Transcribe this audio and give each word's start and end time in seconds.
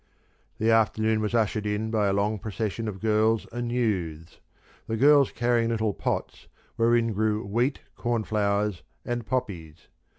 The 0.57 0.71
afternoon 0.71 1.21
was 1.21 1.35
ushered 1.35 1.67
in 1.67 1.91
by 1.91 2.07
a 2.07 2.13
long 2.13 2.39
procession 2.39 2.87
of 2.87 2.99
girls 2.99 3.45
and 3.51 3.71
youths: 3.71 4.39
the 4.87 4.97
girls 4.97 5.31
carrying 5.31 5.69
little 5.69 5.93
pots 5.93 6.47
wherein 6.75 7.13
grew 7.13 7.45
wheat, 7.45 7.81
cornflowers 7.95 8.81
and 9.05 9.27
poppies. 9.27 9.89